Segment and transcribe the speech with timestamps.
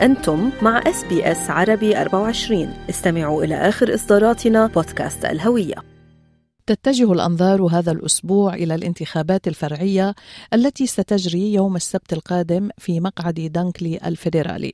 [0.00, 5.74] أنتم مع SBS عربي 24 استمعوا إلى آخر إصداراتنا بودكاست الهوية.
[6.66, 10.14] تتجه الأنظار هذا الأسبوع إلى الانتخابات الفرعية
[10.54, 14.72] التي ستجري يوم السبت القادم في مقعد دانكلي الفيدرالي.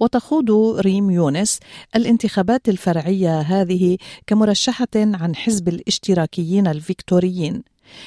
[0.00, 0.50] وتخوض
[0.80, 1.60] ريم يونس
[1.96, 3.96] الانتخابات الفرعية هذه
[4.26, 7.62] كمرشحة عن حزب الاشتراكيين الفيكتوريين.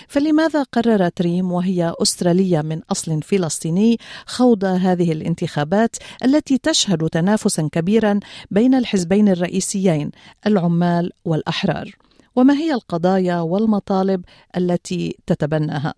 [0.07, 5.95] فلماذا قررت ريم وهي أسترالية من أصل فلسطيني خوض هذه الانتخابات
[6.25, 8.19] التي تشهد تنافسا كبيرا
[8.51, 10.11] بين الحزبين الرئيسيين
[10.47, 11.95] العمال والأحرار؟
[12.35, 14.25] وما هي القضايا والمطالب
[14.57, 15.93] التي تتبناها؟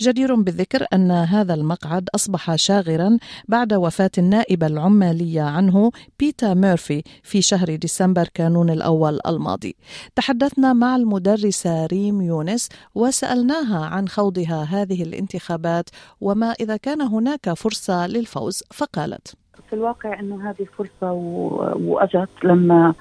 [0.00, 7.42] جدير بالذكر أن هذا المقعد أصبح شاغرا بعد وفاة النائبة العمالية عنه بيتا ميرفي في
[7.42, 9.76] شهر ديسمبر كانون الأول الماضي.
[10.14, 18.06] تحدثنا مع المدرسة ريم يونس وسألناها عن خوضها هذه الانتخابات وما إذا كان هناك فرصة
[18.06, 19.34] للفوز فقالت
[19.70, 22.94] في الواقع أنه هذه فرصة وأجت لما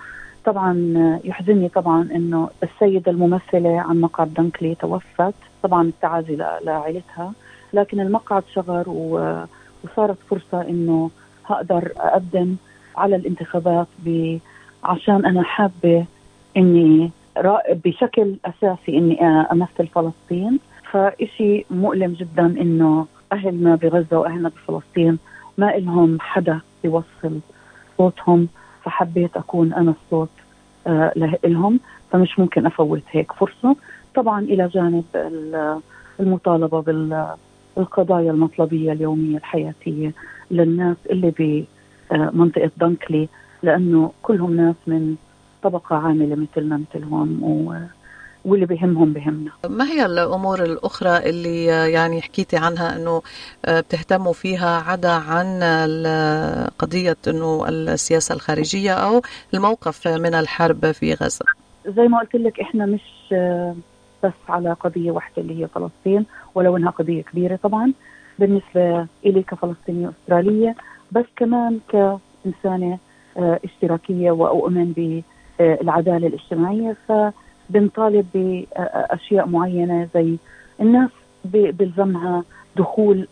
[0.46, 5.34] طبعا يحزنني طبعا أنه السيدة الممثلة عن مقعد دنكلي توفت.
[5.64, 7.34] طبعا التعازي لعائلتها
[7.74, 11.10] لكن المقعد شغر وصارت فرصة إنه
[11.46, 12.56] هقدر أقدم
[12.98, 13.88] على الانتخابات
[14.84, 16.06] عشان أنا حابة
[16.58, 17.12] إني
[17.86, 20.60] بشكل أساسي إني أمثل فلسطين.
[20.92, 25.18] فإشي مؤلم جدا إنه أهلنا بغزة وأهلنا بفلسطين
[25.58, 27.40] ما لهم حدا يوصل
[27.98, 28.48] صوتهم
[28.84, 30.30] فحبيت أكون أنا الصوت
[30.88, 31.12] آه
[31.44, 31.80] لهم
[32.12, 33.76] فمش ممكن أفوت هيك فرصة.
[34.16, 35.04] طبعا إلى جانب
[36.20, 40.12] المطالبة بالقضايا المطلبية اليومية الحياتية
[40.52, 41.34] للناس اللي
[42.12, 43.28] بمنطقه دنكلي
[43.64, 45.16] لأنه كلهم ناس من
[45.64, 47.76] طبقة عاملة مثلنا مثلهم و
[48.46, 49.52] واللي بهمهم بهمنا.
[49.70, 53.22] ما هي الأمور الأخرى اللي يعني حكيتي عنها إنه
[53.68, 55.46] بتهتموا فيها عدا عن
[56.80, 59.22] قضية إنه السياسة الخارجية أو
[59.54, 61.46] الموقف من الحرب في غزة؟
[61.88, 63.34] زي ما قلت لك إحنا مش
[64.24, 66.26] بس على قضية واحدة اللي هي فلسطين
[66.56, 67.94] ولو انها قضية كبيرة طبعا
[68.40, 70.76] بالنسبة لي كفلسطينيه أسترالية
[71.12, 72.98] بس كمان كإنسانة
[73.38, 74.92] إشتراكية وأؤمن
[75.60, 76.96] بالعدالة الاجتماعية.
[77.08, 77.12] ف
[77.70, 80.36] بنطالب بأشياء معينة زي
[80.82, 81.10] الناس
[81.46, 82.44] بلزمها
[82.78, 83.28] دخول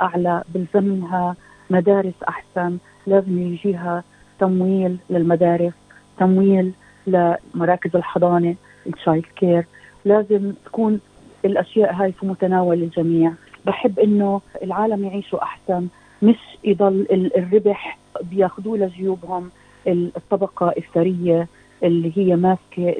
[0.00, 1.36] أعلى بلزمها
[1.70, 2.78] مدارس أحسن.
[3.06, 4.04] لازم يجيها
[4.40, 5.72] تمويل للمدارس
[6.18, 6.72] تمويل
[7.06, 8.54] لمراكز الحضانة
[8.86, 9.66] الشايلد كير
[10.04, 11.00] لازم تكون
[11.44, 13.32] الأشياء هاي في متناول الجميع.
[13.66, 15.86] بحب إنه العالم يعيشوا أحسن
[16.22, 19.50] مش يضل الربح بياخذوه لجيوبهم.
[19.86, 21.48] الطبقة الثرية
[21.82, 22.94] اللي هي ماسكة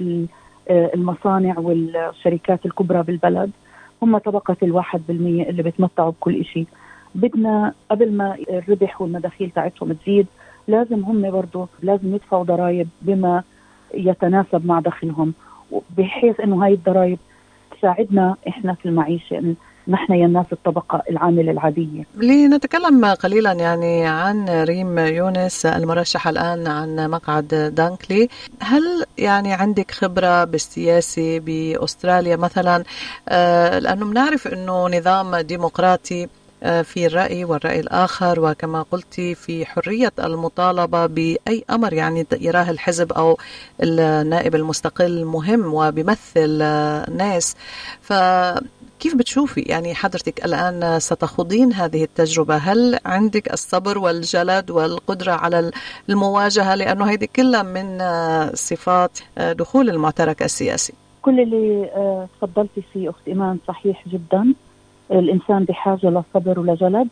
[0.71, 3.51] المصانع والشركات الكبرى بالبلد.
[4.03, 6.67] هم طبقة الواحد بالمية اللي بتمتعوا بكل شيء
[7.15, 10.27] بدنا قبل ما الربح والمداخيل تاعتهم تزيد
[10.69, 13.43] لازم هم برضه لازم يدفعوا ضرائب بما
[13.95, 15.35] يتناسب مع دخلهم.
[15.99, 17.19] بحيث إنه هاي الضرائب
[17.79, 19.55] تساعدنا إحنا في المعيشة
[19.89, 27.11] نحن يا الناس الطبقة العاملة العادية لنتكلم قليلا يعني عن ريم يونس المرشحة الآن عن
[27.11, 28.29] مقعد دانكلي.
[28.61, 32.85] هل يعني عندك خبرة بالسياسة بأستراليا مثلا؟
[33.29, 36.29] آه لأنه بنعرف أنه نظام ديمقراطي
[36.63, 43.39] في الرأي والرأي الآخر وكما قلت في حرية المطالبة بأي أمر يعني يراه الحزب أو
[43.83, 46.59] النائب المستقل مهم وبيمثل
[47.17, 47.57] ناس.
[48.01, 48.13] ف
[49.01, 52.57] كيف بتشوفي؟ يعني حضرتك الآن ستخوضين هذه التجربة.
[52.57, 55.71] هل عندك الصبر والجلد والقدرة على
[56.09, 57.99] المواجهة؟ لأنه هذه كلها من
[58.55, 60.93] صفات دخول المعترك السياسي.
[61.23, 61.91] كل اللي
[62.41, 64.55] تفضلتي فيه أخت إيمان صحيح جدا.
[65.11, 67.09] الإنسان بحاجة لصبر ولجلد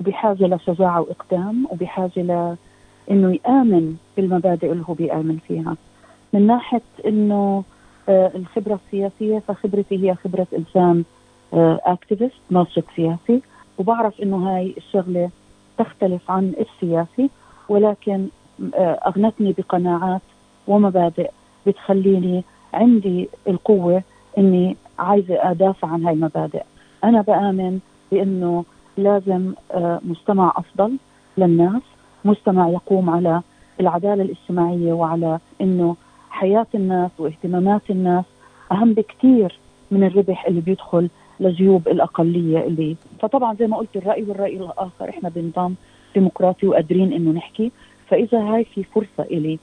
[0.00, 2.56] وبحاجة لشجاعة وإقدام وبحاجة ل
[3.10, 5.76] إنه يآمن بالمبادئ اللي هو بيآمن فيها.
[6.32, 7.64] من ناحية إنه
[8.08, 11.04] الخبرة السياسية فخبرتي هي خبرة إنسان
[11.86, 13.42] اكتيفيست ناشط سياسي.
[13.78, 15.30] وبعرف إنه هاي الشغلة
[15.78, 17.30] تختلف عن السياسي
[17.68, 18.26] ولكن
[18.76, 20.20] أغنتني بقناعات
[20.68, 21.30] ومبادئ
[21.66, 22.44] بتخليني
[22.74, 24.02] عندي القوة
[24.38, 26.62] إني عايزة أدافع عن هاي المبادئ.
[27.04, 27.78] أنا بآمن
[28.12, 28.64] بأنه
[28.96, 29.52] لازم
[30.04, 30.96] مجتمع أفضل
[31.38, 31.82] للناس
[32.24, 33.40] مجتمع يقوم على
[33.80, 35.96] العدالة الاجتماعية وعلى أنه
[36.30, 38.24] حياة الناس واهتمامات الناس
[38.72, 39.58] أهم بكثير
[39.90, 41.08] من الربح اللي بيدخل
[41.40, 45.74] لجيوب الأقلية اللي فطبعا زي ما قلت الرأي والرأي الآخر إحنا بنظام
[46.14, 47.72] ديمقراطي وقادرين إنه نحكي.
[48.08, 49.58] فإذا هاي في فرصة إلي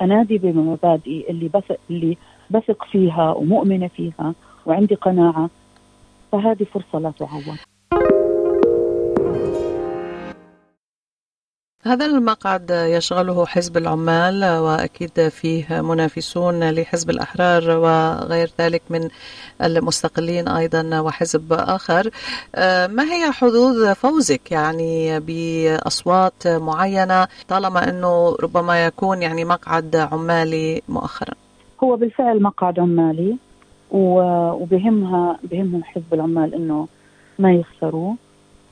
[0.00, 2.16] أنادي بمبادئي اللي بثق اللي
[2.50, 4.34] بثق فيها ومؤمنة فيها
[4.66, 5.50] وعندي قناعة
[6.36, 7.56] فهذه فرصة لا تعوض.
[11.82, 19.08] هذا المقعد يشغله حزب العمال وأكيد فيه منافسون لحزب الأحرار وغير ذلك من
[19.62, 22.10] المستقلين أيضا وحزب آخر.
[22.88, 31.34] ما هي حظوظ فوزك يعني بأصوات معينة طالما إنه ربما يكون يعني مقعد عمالي مؤخرا؟
[31.84, 33.36] هو بالفعل مقعد عمالي.
[33.90, 36.88] وبهمها بهمهم حزب العمال إنه
[37.38, 38.14] ما يخسروا.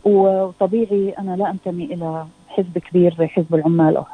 [0.05, 4.05] وطبيعي أنا لا أنتمي إلى حزب كبير زي حزب العمال أو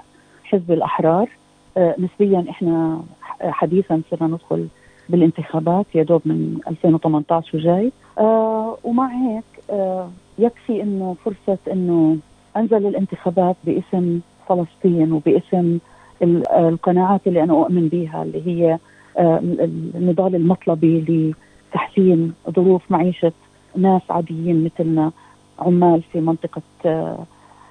[0.44, 1.28] حزب الأحرار.
[1.76, 3.02] آه، نسبيا إحنا
[3.42, 4.66] حديثا صرنا ندخل
[5.08, 7.92] بالانتخابات يا دوب من 2018 وجاي.
[8.18, 10.08] آه ومع هيك آه
[10.38, 12.16] يكفي إنه فرصة إنه
[12.56, 15.78] أنزل الانتخابات باسم فلسطين وباسم
[16.22, 18.78] القناعات اللي أنا أؤمن بها اللي هي
[19.18, 21.32] النضال المطلبي
[21.72, 23.32] لتحسين ظروف معيشة
[23.76, 25.12] ناس عاديين مثلنا
[25.58, 27.24] عمال في منطقة آه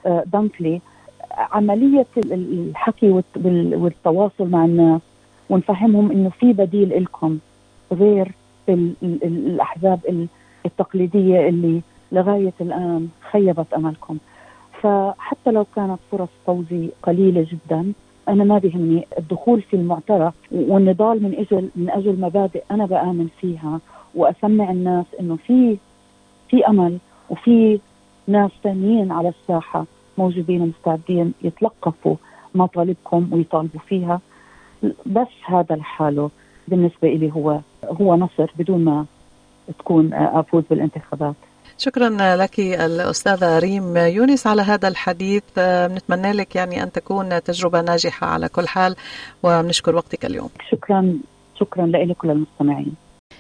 [0.06, 0.81] آه، دانكلي
[1.38, 3.21] عملية الحكي
[3.75, 5.01] والتواصل مع الناس
[5.50, 7.38] ونفهمهم إنه في بديل لكم
[7.92, 8.31] غير
[9.24, 10.27] الأحزاب
[10.65, 11.81] التقليدية اللي
[12.12, 14.18] لغاية الآن خيبت أملكم.
[14.81, 17.94] فحتى لو كانت فرص فوزي قليلة جدا
[18.30, 23.80] أنا ما بيهمني الدخول في المعترك والنضال من أجل من أجل مبادئ أنا بآمن فيها.
[24.16, 25.78] وأسمع الناس إنه في
[26.50, 26.98] في أمل
[27.30, 27.80] وفي
[28.28, 29.86] ناس ثانيين على الساحة
[30.18, 32.16] موجودين ومستعدين يتلقفوا
[32.56, 34.20] مطالبكم ويطالبوا فيها.
[35.06, 36.30] بس هذا لحاله
[36.68, 39.06] بالنسبة لي هو هو نصر بدون ما
[39.80, 41.36] تكون آفوز بالانتخابات.
[41.80, 45.44] شكرا لك الأستاذة ريم يونس على هذا الحديث.
[45.58, 48.96] بنتمنى لك يعني أن تكون تجربة ناجحة على كل حال
[49.44, 50.50] وبنشكر وقتك اليوم.
[50.72, 51.20] شكرا
[51.60, 52.96] شكرا لك وللمستمعين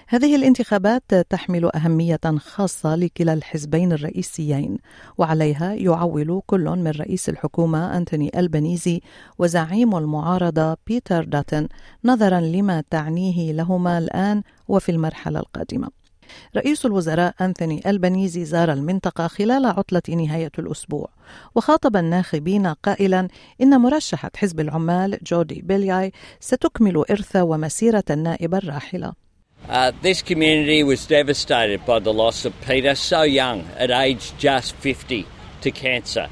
[0.07, 4.77] هذه الانتخابات تحمل أهمية خاصة لكلا الحزبين الرئيسيين
[5.17, 9.01] وعليها يعول كل من رئيس الحكومة أنتوني ألبنيزي
[9.39, 11.67] وزعيم المعارضة بيتر داتن
[12.05, 15.89] نظرا لما تعنيه لهما الآن وفي المرحلة القادمة.
[16.55, 21.09] رئيس الوزراء أنثوني ألبنيزي زار المنطقة خلال عطلة نهاية الأسبوع
[21.55, 23.27] وخاطب الناخبين قائلا
[23.61, 29.13] إن مرشحة حزب العمال جودي بيلياي ستكمل إرث ومسيرة النائبة الراحلة
[29.67, 34.73] Uh, this community was devastated by the loss of Peter, so young, at age just
[34.75, 35.27] 50,
[35.61, 36.27] to cancer.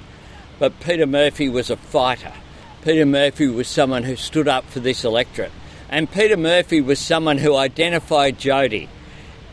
[0.58, 2.34] But Peter Murphy was a fighter.
[2.84, 5.52] Peta Murphy was someone who stood up for this electorate.
[5.90, 8.90] And Peta Murphy was someone who identified Jodie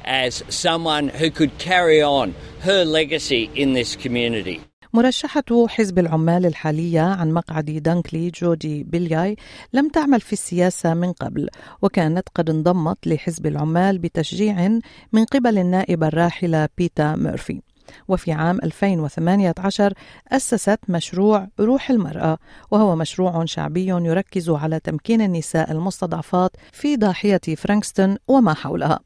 [0.04, 4.60] as someone who could carry on her legacy in this community.
[4.94, 9.36] مرشحة حزب العمال الحالية عن مقعد دانكلي جودي بيلياي
[9.72, 11.48] لم تعمل في السياسة من قبل
[11.82, 14.68] وكانت قد انضمت لحزب العمال بتشجيع
[15.12, 17.60] من قبل النائبة الراحلة بيتا ميرفي
[18.08, 19.92] وفي عام 2018
[20.32, 22.38] أسست مشروع روح المرأة
[22.70, 29.00] وهو مشروع شعبي يركز على تمكين النساء المستضعفات في ضاحية فرانكستون وما حولها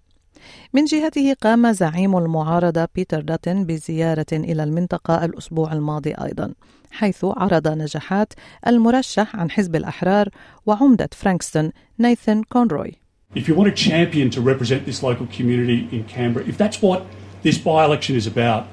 [0.73, 6.55] من جهته قام زعيم المعارضة بيتر داتن بزيارة إلى المنطقة الأسبوع الماضي أيضا
[6.90, 8.32] حيث عرض نجاحات
[8.67, 10.29] المرشح عن حزب الأحرار
[10.67, 12.93] وعمدة فرانكستون نايثن كونروي
[13.35, 17.05] If you want a champion to represent this local community in Canberra, if that's what
[17.43, 18.67] this by-election is about,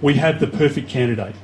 [0.00, 1.36] we have the perfect candidate.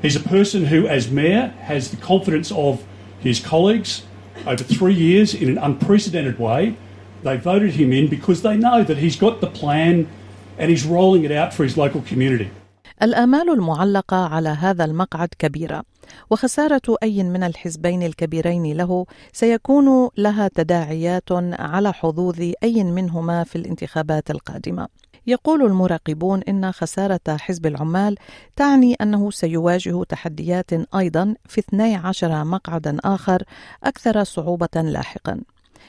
[0.00, 2.84] He's a person who, as mayor, has the confidence of
[3.20, 4.04] his colleagues
[4.46, 6.76] over three years in an unprecedented way
[7.24, 9.94] They voted him in because they know that he's got the plan
[10.58, 12.48] and he's rolling it out for his local community.
[13.02, 15.82] الآمال المعلقة على هذا المقعد كبيرة،
[16.30, 24.30] وخسارة أي من الحزبين الكبيرين له سيكون لها تداعيات على حظوظ أي منهما في الانتخابات
[24.30, 24.88] القادمة.
[25.26, 28.16] يقول المراقبون إن خسارة حزب العمال
[28.56, 33.42] تعني أنه سيواجه تحديات أيضا في 12 مقعدا آخر
[33.84, 35.40] أكثر صعوبة لاحقا.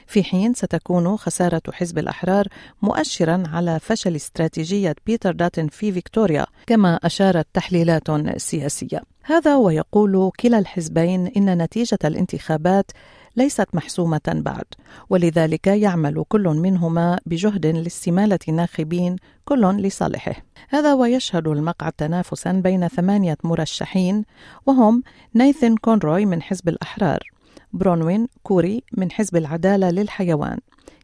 [0.06, 2.48] في حين ستكون خسارة حزب الأحرار
[2.82, 9.02] مؤشرا على فشل استراتيجية بيتر داتن في فيكتوريا كما أشارت تحليلات سياسية.
[9.26, 12.90] هذا ويقول كلا الحزبين إن نتيجة الانتخابات
[13.36, 14.64] ليست محسومة بعد
[15.10, 20.34] ولذلك يعمل كل منهما بجهد لاستمالة ناخبين كل لصالحه.
[20.68, 24.24] هذا ويشهد المقعد تنافسا بين ثمانية مرشحين
[24.66, 25.02] وهم
[25.34, 27.33] نايثن كونروي من حزب الأحرار.
[27.74, 30.58] برونوين كوري من حزب العدالة للحيوان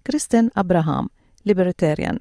[0.07, 1.09] كريستين أبراهام
[1.47, 2.19] Libertarian.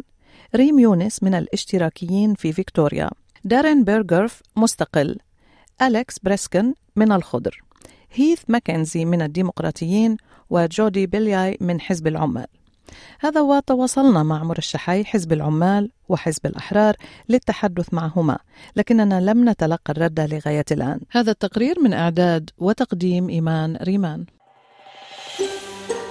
[0.55, 3.09] ريم يونس من الاشتراكيين في فيكتوريا.
[3.43, 5.17] دارين بيرغرف مستقل.
[5.81, 7.63] أليكس بريسكن من الخضر.
[8.13, 10.17] هيث ماكنزي من الديمقراطيين
[10.49, 12.47] وجودي بيلياي من حزب العمال.
[13.19, 16.95] هذا وتواصلنا مع مرشحي حزب العمال وحزب الأحرار
[17.29, 18.37] للتحدث معهما
[18.75, 20.99] لكننا لم نتلقى الرد لغاية الآن.
[21.11, 24.25] هذا التقرير من إعداد وتقديم إيمان ريمان.